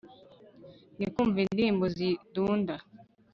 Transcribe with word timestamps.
ndikumva 0.95 1.37
indirimbo 1.41 1.83
zidunda 1.95 2.73